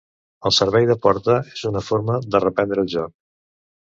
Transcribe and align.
El 0.49 0.53
servei 0.59 0.87
de 0.91 0.95
porta 1.03 1.35
és 1.57 1.63
una 1.73 1.85
forma 1.91 2.17
de 2.37 2.45
reprendre 2.49 2.87
el 2.87 2.91
joc. 2.95 3.15